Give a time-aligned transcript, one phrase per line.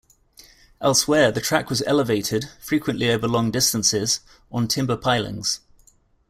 [0.81, 5.59] Elsewhere, the track was elevated- frequently over long distances- on timber pilings.